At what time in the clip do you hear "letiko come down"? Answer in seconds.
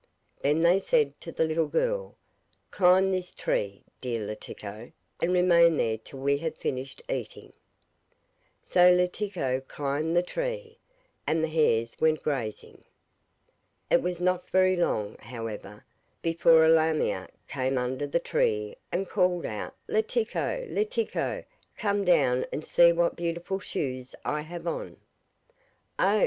20.67-22.43